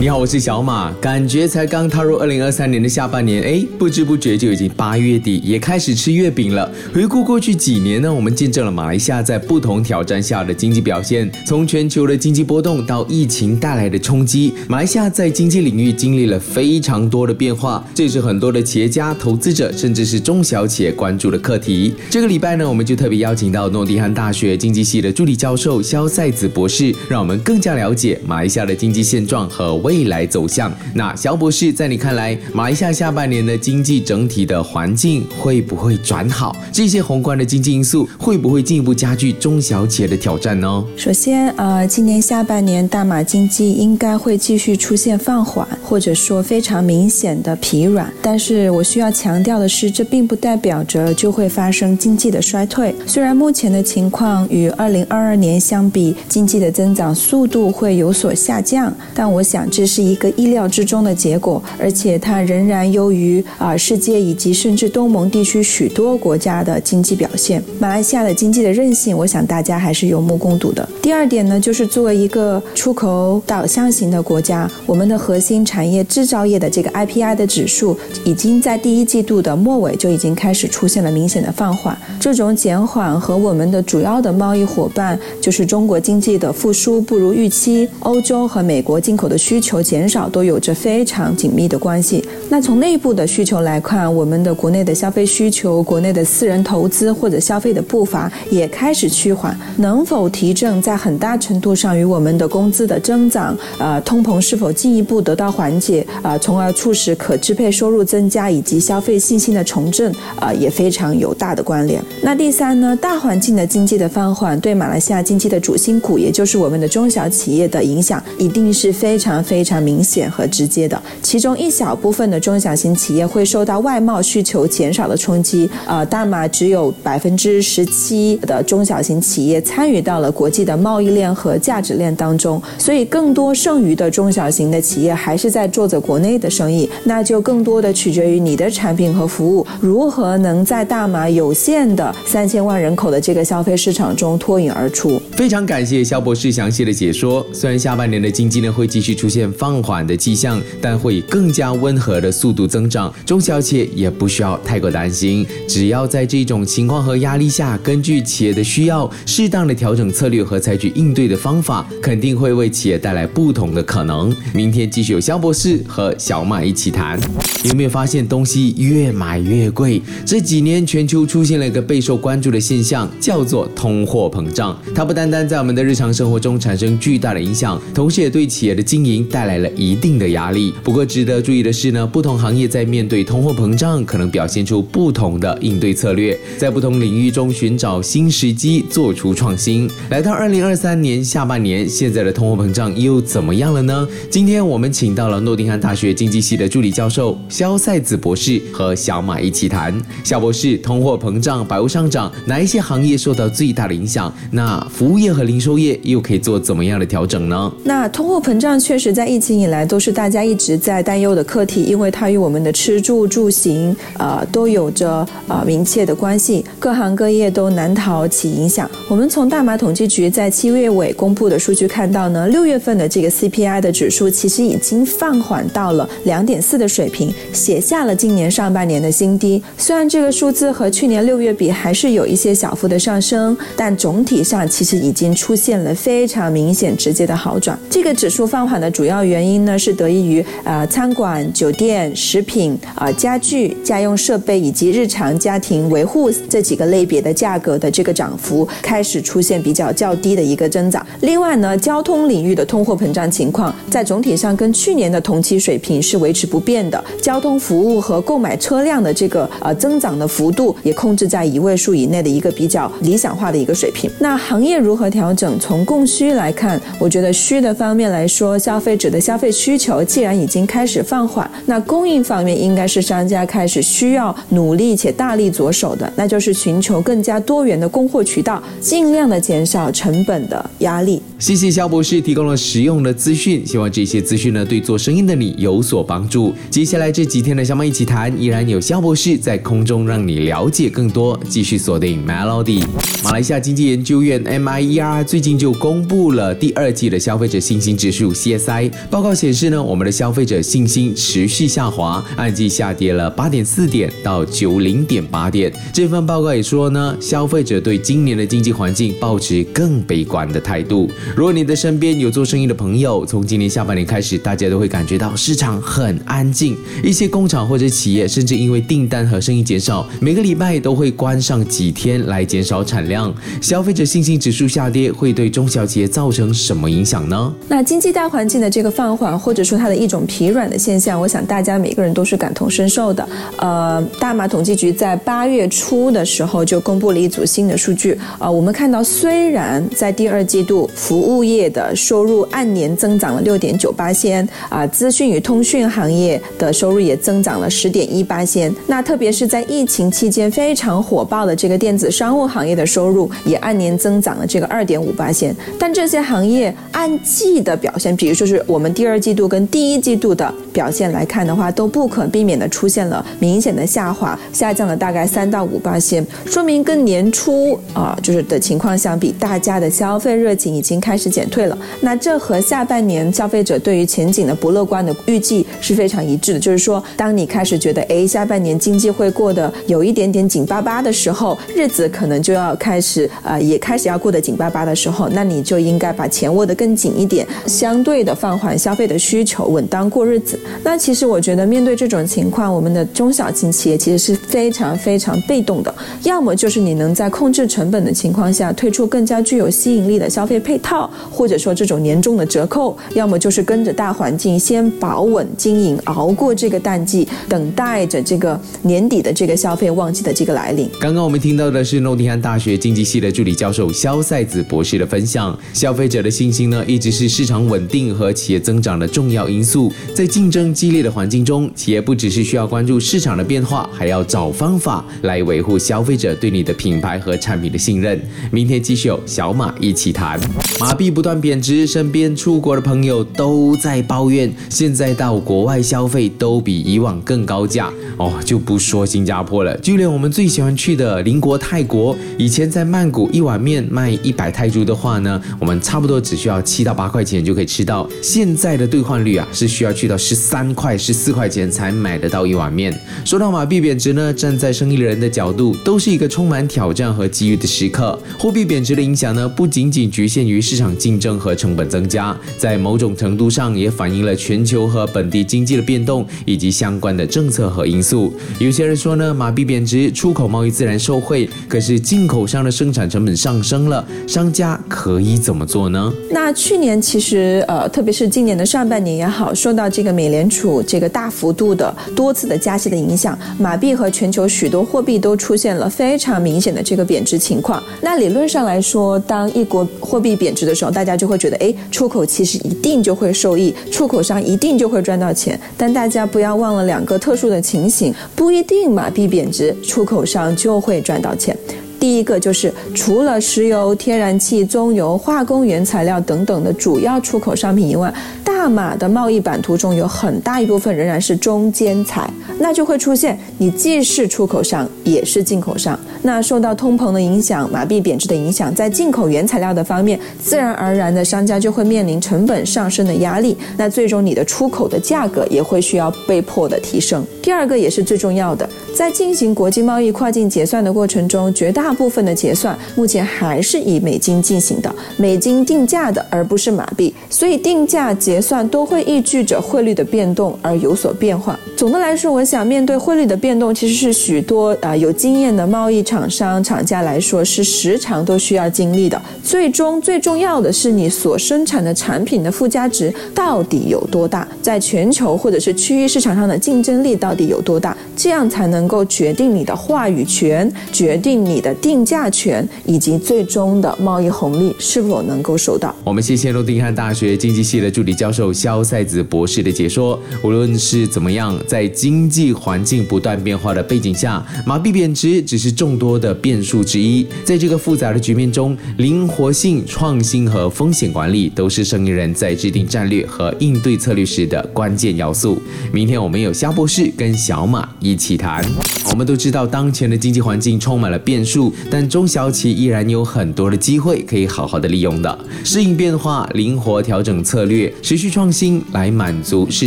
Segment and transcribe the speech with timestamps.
[0.00, 0.90] 你好，我是小马。
[0.94, 6.72] 感觉才刚踏入二零二三年的下半年，哎，不知不觉就已经八月底，也开始吃月饼了。
[6.94, 11.30] 回顾过去几年呢，我们见证了马来西亚在不同挑战下的经济表现。
[11.46, 21.94] 从全球的经济波动到疫情带来的冲击，马来西亚在经济领域经历了非常多的变化，这是很多的企业家、投资者，甚至是中小企业关注的课题。
[22.08, 29.89] 这个礼拜呢，我们就特别邀请到诺丁汉大学经济系的助理教授肖赛子博士，让我们更加了解马来西亚的经济现状和未。
[29.90, 30.72] 未来走向。
[30.94, 36.54] 那肖博士，在你看来，马来西亚下半年的经济整体的环境会不会转好？
[36.70, 40.84] 这些宏观的经济因素会不会进一步加剧中小企业的挑战呢？
[40.96, 48.08] 首先，呃，今年下半年大马经济应该会继续出现放缓，或者说非常明显的疲软。
[48.22, 52.94] 但是我需要强调的是，这并不代表着就会发生经济的衰退。
[53.08, 59.79] 虽然目前的情况与二零二二年相比，经济的增长速度会有所下降，但我想这。
[59.80, 67.62] 这是一个意料之中的结果，而且它仍然优于啊世界以及甚至东盟地区许多国家的经济表现。
[67.78, 70.86] 马来西亚的经济的韧性，我想大家还是有目共睹的。
[71.00, 81.96] 第二点呢，就是作为一个出口导向型的国家，我们的核心产业制造业的这个 IPI 的指数，已经在第一季度的末尾就已经开始出现了明显的放缓。
[82.20, 89.70] 这种减缓和我们的主要的贸易伙伴，就是中国经济的复苏不如预期，欧洲和美国进口的需求。
[89.70, 92.24] 求减少都有着非常紧密的关系。
[92.48, 99.56] 那从内部的需求来看，我们的国内的消费需求、国内的私人投资或者消费的步伐也开始趋缓。
[99.76, 112.02] 能否提振，在很大程度上与我们的工资的增长、呃通膨是否进一步得到缓解、啊从而促使可支配收入增加以及消费信心的重振，啊也非常有大的关联。
[112.24, 119.60] 那第三呢，大环境的经济的放缓对马来西亚经济的主心骨，也就是我们的中小企业的影响，一定是非常非。
[119.70, 125.70] 常明显和直接的，其中一小部分的中小型企业会受到外贸需求减少的冲击。
[125.86, 145.20] 呃，大马只有百分之十七的中小型企业参与到了国际的贸易链和价值链当中，所以更多剩余的中小型的企业还是在做着国内的生意，那就更多的取决于你的产品和服务如何能在大马有限的三千万人口的这个消费市场中脱颖而出。
[145.32, 147.46] 非常感谢肖博士详细的解说。
[147.52, 149.39] 虽然下半年的经济呢会继续出现。
[149.52, 153.12] 放缓的迹象，但会以更加温和的速度增长。
[153.24, 164.34] 中小企业也不需要太过担心，只要在这种情况和压力下，根据企业的需要，适当的调整策略和采取应对的方法，肯定会为企业带来不同的可能。
[164.52, 167.20] 明天继续有肖博士和小马一起谈。
[167.62, 170.00] 有没有发现东西越买越贵？
[170.24, 174.76] 这几年全球出现了一个备受关注的现象，叫做通货膨胀。
[174.94, 179.40] 它不单单在我们的日常生活中产生巨大的影响，同时也对企业的经营带。
[179.50, 180.72] 来了一定的压力。
[180.84, 189.90] 不过值得注意的是呢，不同行业在面对通货膨胀，可能表现出不同的应对策略，在不同领域中寻找新时机，做出创新。
[190.10, 194.06] 来到二零二三年下半年，现在的通货膨胀又怎么样了呢？
[194.30, 200.00] 今天我们请到了诺丁汉大学经济系的助理教授肖赛子博士和小马一起谈。
[200.22, 204.32] 肖博士，通货膨胀、百物上涨，哪一些行业受到最大的影响？
[204.52, 207.72] 那服务业和零售业又可以做怎么样的调整呢？
[207.82, 209.19] 那通货膨胀确实在。
[209.20, 218.90] 在疫情以来都是大家一直在担忧的课题，因为它与我们的吃住住行，呃，都有着呃密切的关系，各行各业都难逃其影响。
[219.10, 229.62] 我们从大马统计局在七月尾公布的数据看到呢，六月份的这个 CPI 的指数其实已经放缓到了两点四的水平，写下了今年上半年的新低。
[229.76, 237.78] 虽然这个数字和去年六月比还是有一些小幅的上升，但总体上其实已经出现了非常明显直接的好转。
[237.90, 251.04] 这个指数放缓的主要主要原因呢是得益于呃餐馆、酒店、食品、啊家具、家用设备以及日常家庭维护这几个类别的价格的这个涨幅开始出现比较较低的一个增长。
[251.22, 257.04] 另外呢，交通领域的通货膨胀情况在总体上跟去年的同期水平是维持不变的。
[257.20, 264.08] 交通服务和购买车辆的这个呃增长的幅度也控制在一位数以内的一个比较理想化的一个水平。
[264.20, 265.58] 那行业如何调整？
[265.58, 268.99] 从供需来看，我觉得需的方面来说，消费。
[269.00, 281.22] 者的消费需求既然已经开始放缓，那供应方面应该是商家开始需要努力且大力着手的，那就是寻求更加多元的供货渠道，尽量的减少成本的压力。
[281.38, 286.52] 谢谢肖博士提供了实用的资讯，希望这些资讯呢对做生意的你有所帮助。
[286.68, 292.84] 接下来这几天的小马一起谈，依然有肖博士在空中让你了解更多，继续锁定 Melody。
[293.24, 305.72] 马来西亚经济研究院 MIER 最近就公布了第二季的消费者信心指数 CSI 报告显示呢，我们的消费者信心持续下滑，按季下跌了八点四点到九零点八点。
[305.92, 311.10] 这份报告也说呢，消费者对今年的经济环境保持更悲观的态度。
[311.36, 323.34] 如果你的身边有做生意的朋友，从今年下半年开始，大家都会感觉到市场很安静，一些工厂或者企业甚至因为订单和生意减少，每个礼拜都会关上几天来减少产量。
[323.60, 327.52] 消费者信心指数下跌会对中小企业造成什么影响呢？
[327.68, 333.28] 那经济大环境的这个放缓，或者说它的一种疲软的现象，我想大家每个人都是感同身受的。
[333.56, 338.16] 呃，大马统计局在八月初的时候就公布了一组新的数据。
[338.38, 348.74] 呃，我们看到虽然在第二季度服务业的收入按年增长了六点九八仙，啊，资讯与通讯行业的收入也增长了十点一八仙。
[348.86, 353.28] 那特别是在疫情期间非常火爆的这个电子商务行业的收入。
[353.44, 371.78] 也按年增长了这个二点五八线，但这些行业按季的表现，比如说是我们第二季度跟第一季度的表现来看的话，都不可避免的出现了明显的下滑，下降了大概三到五八线，说明跟年初啊就是的情况相比，大家的消费热情已经开始减退了。
[372.00, 383.28] 那这和下半年消费者对于前景的不乐观的预计是非常一致的，就是说，当你开始觉得哎下半年经济会过得有一点点紧巴巴的时候，日子可能就要开始。
[383.42, 390.58] 呃，也开始要过得紧巴巴的时候，那你就应该把钱握得更紧一点，相对的放放缓消费的需求，稳当过日子。
[390.82, 395.94] 那其实我觉得，面对这种情况，我们的中小型企业其实是非常非常被动的。
[396.24, 410.90] 要么就是你能在控制成本的情况下推出更加具有吸引力的消费配套，或者说这种年终的折扣；要么就是跟着大环境先保稳经营，熬过这个淡季，等待着这个年底的这个消费旺季的这个来临。
[411.00, 413.20] 刚刚我们听到的是诺丁汉大学经济系。
[413.20, 419.92] 的助理教授肖赛子博士的分享，消费者的信心呢，一直是市场稳定和企业增长的重要因素。
[420.14, 428.18] 在竞争激烈的环境中，企业不只是需要关注市场的变化，还要找方法来维护消费者对你的品牌和产品的信任。
[428.50, 430.40] 明天继续有小马一起谈。
[430.80, 438.32] 马币不断贬值，身边出国的朋友都在抱怨，现在到国外消费都比以往更高价哦。
[438.44, 448.08] 就不说新加坡了，就连我们最喜欢去的邻国泰国，以前在曼谷一碗面卖一百泰铢的话呢，我们差不多只需要七到八块钱就可以吃到。
[448.30, 452.96] 现在的兑换率啊，是需要去到十三块、十四块钱才买得到一碗面。
[453.24, 458.16] 说到马币贬值呢，站在生意人的角度，都是一个充满挑战和机遇的时刻。
[458.38, 468.32] 货币贬值的影响呢，不仅仅局限于市场竞争和成本增加，在某种程度上也反映了全球和本地经济的变动以及相关的政策和因素。
[468.60, 476.12] 有些人说呢，马币贬值，出口贸易自然受惠，可是进口商的生产成本上升了，商家可以怎么做呢？
[476.30, 487.82] 那去年其实呃，特别是是今年的上半年也好，受到这个美联储这个大幅度的多次的加息的影响，马币和全球许多货币都出现了非常明显的这个贬值情况。
[488.02, 495.58] 那理论上来说，当一国货币贬值的时候，大家就会觉得，哎，出口其实一定就会受益，出口商一定就会赚到钱。
[495.78, 498.14] 但大家不要忘了两个特殊的情形。
[498.36, 501.56] 不一定马币贬值，出口商就会赚到钱。
[502.00, 515.98] 第一个就是除了石油、天然气、棕油、化工原材料等等的主要出口商品以外，大马的贸易版图中有很大一部分仍然是中间材，那就会出现你既是出口商也是进口商。
[516.22, 523.56] 那受到通膨的影响、马币贬值的影响，在进口原材料的方面，自然而然的商家就会面临成本上升的压力。
[523.76, 527.22] 那最终你的出口的价格也会需要被迫的提升。
[527.42, 541.58] 第二个也是最重要的，在进行国际贸易跨境结算的过程中，绝大大部分的结算目前还是以美金进行的，美金定价的，而不是马币，所以定价结算都会依据着汇率的变动而有所变化。
[541.80, 549.18] 总的来说，我想面对汇率的变动，其实是许多呃有经验的贸易厂商厂家来说是时常都需要经历的。
[549.42, 565.96] 最终最重要的是你所生产的产品的附加值到底有多大，在全球或者是区域市场上的竞争力到底有多大，这样才能够决定你的话语权，决定你的定价权，以及最终的贸易红利是否能够收到。
[566.04, 570.20] 我们谢谢诺丁汉大学经济系的助理教授肖赛子博士的解说。
[570.42, 577.24] 无论是怎么样，在经济环境不断变化的背景下，马币贬值只是众多的变数之一。
[577.44, 585.62] 在这个复杂的局面中，灵活性、创新和风险管理都是生意人在制定战略和应对策略时的关键要素。
[585.92, 588.64] 明天我们有肖博士跟小马一起谈。
[589.08, 595.38] 我们都知道，当前的经济环境充满了变数，但中小企依然有很多的机会可以好好的利用的。
[595.62, 599.86] 适应变化，灵活调整策略，持续创新，来满足市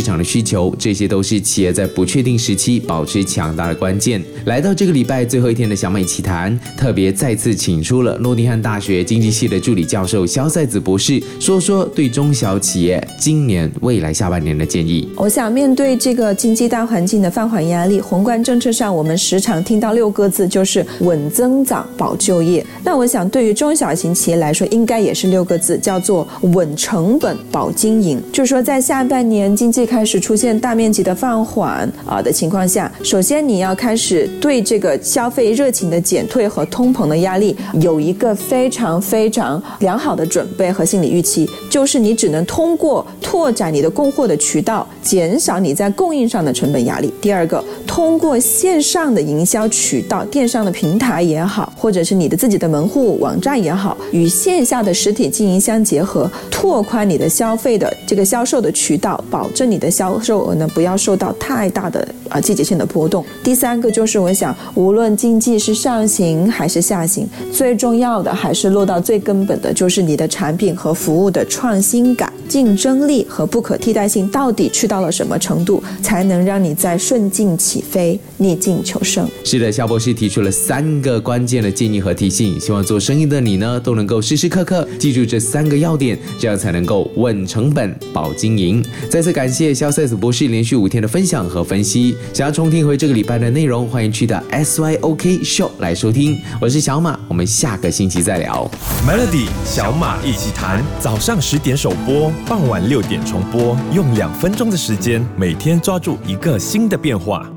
[0.00, 4.22] 场的需求，这些都是企业在不确定时期保持强大的关键。
[4.44, 15.08] 来到这个礼拜最后一天的小美奇谈，特别再次请出了诺丁汉大学经济系的助理教授肖赛子博士，说说对中小企业今年、未来下半年的建议。
[15.16, 19.18] 我想面对这个经济大环境的放缓压力，宏观政策上我们。
[19.24, 22.62] 时常听到六个字，就是稳增长、保就业。
[22.84, 28.22] 那我想，对于中小型企业来说，应该也是六个字，叫做稳成本、保经营。
[28.30, 47.10] 就是说，在下半年经济开始出现大面积的放缓款啊的情况下，首先你要开始对这个消费热情的减退和通膨的压力有一个非常非常良好的准备和心理预期，就是你只能通过拓展你的供货的渠道，减少你在供应上的成本压力。
[47.22, 49.14] 第二个，通过线上。
[49.14, 63.24] 的营销渠道，电商的平台也好，或者是你的自己的门户网站也好，与线下的实体经营相结合，拓宽你的消费的这个销售的渠道，保证你的销售额呢不要受到太太大的啊季节性的波动。
[63.42, 78.94] 第三个就是我想，无论经济是上行还是下行，最重要的还是落到最根本的，就是你的产品和服务的创新感、竞争力和不可替代性到底去到了什么程度，才能让你在顺境起飞，逆境求。
[78.94, 88.84] 求生是的，肖博士提出了三个关键的建议和提醒，希望做生意的你呢都能够时时刻刻记住这三个要点，这样才能够稳成本、保经营。
[89.10, 92.16] 再次感谢肖赛斯博士连续五天的分享和分析。
[92.32, 96.38] 想要重听回这个礼拜的内容，欢迎去到 SYOK Show 来收听。
[96.60, 98.70] 我是小马，我们下个星期再聊。
[99.04, 107.48] Melody 小马一起谈，早上十点首播，傍晚六点重播，用两分钟的时间，每天抓住一个新的变化。